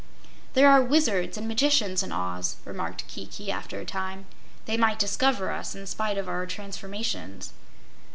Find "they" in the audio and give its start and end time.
4.65-4.75